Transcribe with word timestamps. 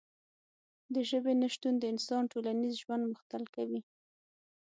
د 0.93 0.95
ژبې 1.09 1.33
نشتون 1.41 1.73
د 1.79 1.83
انسان 1.93 2.23
ټولنیز 2.31 2.73
ژوند 2.83 3.03
مختل 3.13 3.43
کوي. 3.55 3.81